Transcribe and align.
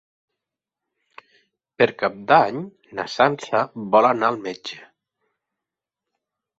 Per 1.83 1.89
Cap 2.01 2.17
d'Any 2.33 2.59
na 3.01 3.07
Sança 3.19 3.65
vol 3.97 4.11
anar 4.13 4.35
al 4.35 4.45
metge. 4.51 4.85